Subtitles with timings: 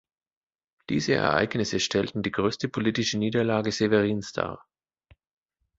[0.89, 4.65] Diese Ereignisse stellten die größte politische Niederlage Severins dar.